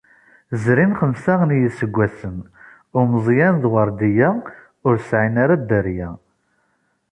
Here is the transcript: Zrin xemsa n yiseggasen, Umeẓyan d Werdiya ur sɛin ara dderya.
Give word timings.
Zrin 0.61 0.91
xemsa 0.99 1.35
n 1.47 1.49
yiseggasen, 1.59 2.37
Umeẓyan 2.99 3.55
d 3.63 3.63
Werdiya 3.71 4.31
ur 4.87 4.95
sɛin 5.09 5.35
ara 5.43 5.55
dderya. 5.61 6.09